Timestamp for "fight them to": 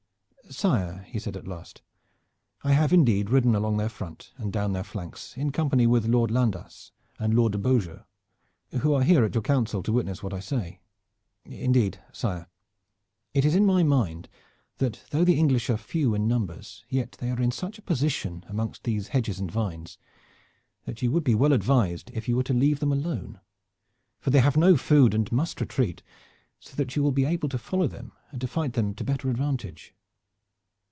28.49-29.05